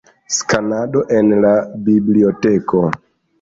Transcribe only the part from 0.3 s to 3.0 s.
Skanado en la biblioteko.